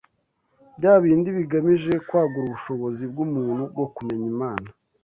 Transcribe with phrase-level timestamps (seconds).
[0.77, 4.67] bya bindi bigamije kwagura ubushobozi bw’umuntu bwo kumenya Imana